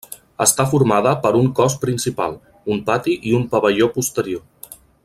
Està 0.45 0.63
formada 0.71 1.11
per 1.25 1.33
un 1.41 1.51
cos 1.59 1.75
principal, 1.85 2.35
un 2.77 2.83
pati 2.91 3.17
i 3.33 3.39
un 3.43 3.47
pavelló 3.53 3.93
posterior. 4.01 4.79